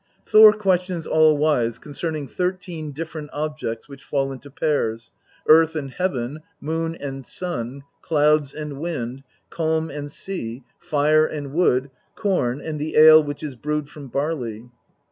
Thor 0.25 0.51
questions 0.53 1.05
All 1.05 1.37
wise 1.37 1.77
concerning 1.77 2.27
thirteen 2.27 2.91
different 2.91 3.29
objects 3.33 3.87
which 3.87 4.03
fall 4.03 4.31
into 4.31 4.49
pairs 4.49 5.11
Earth 5.47 5.75
and 5.75 5.91
Heaven, 5.91 6.39
Moon 6.59 6.95
and 6.95 7.23
Sun, 7.23 7.83
Clouds 8.01 8.51
and 8.55 8.79
Wind, 8.79 9.21
Calm 9.51 9.91
and 9.91 10.11
Sea, 10.11 10.63
Fire 10.79 11.27
and 11.27 11.53
Wood, 11.53 11.91
Corn 12.15 12.59
and 12.61 12.79
the 12.79 12.95
Ale 12.97 13.21
which 13.23 13.43
is 13.43 13.55
brewed 13.55 13.89
from 13.89 14.07
barley. 14.07 14.71